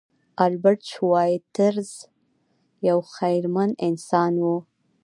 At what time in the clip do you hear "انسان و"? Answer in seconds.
3.87-4.45